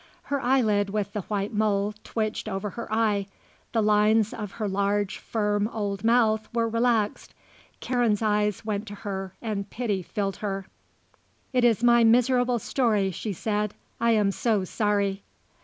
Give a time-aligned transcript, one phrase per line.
[0.23, 3.27] Her eyelid with the white mole twitched over her eye,
[3.71, 7.35] the lines of her large, firm old mouth were relaxed.
[7.81, 10.65] Karen's eyes went to her and pity filled her.
[11.53, 13.75] "It is my miserable story," she said.
[13.99, 15.21] "I am so sorry."